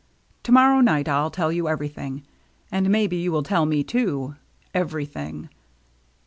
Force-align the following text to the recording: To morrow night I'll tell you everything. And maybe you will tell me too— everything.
To 0.45 0.51
morrow 0.51 0.81
night 0.81 1.07
I'll 1.07 1.29
tell 1.29 1.51
you 1.51 1.67
everything. 1.67 2.23
And 2.71 2.89
maybe 2.89 3.17
you 3.17 3.31
will 3.31 3.43
tell 3.43 3.67
me 3.67 3.83
too— 3.83 4.35
everything. 4.83 5.49